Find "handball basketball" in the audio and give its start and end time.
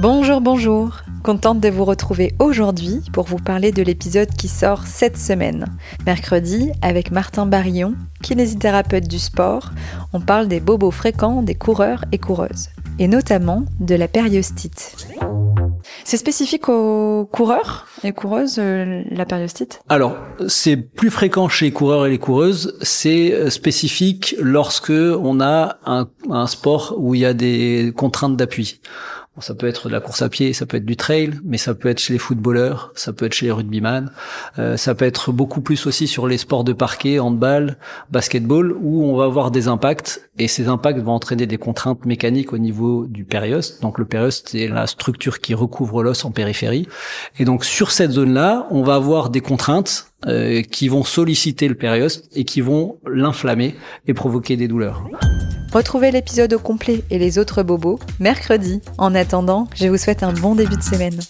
37.18-38.72